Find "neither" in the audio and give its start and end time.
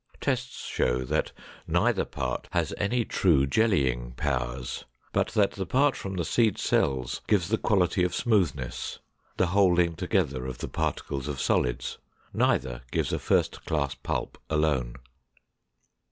1.67-2.05, 12.33-12.81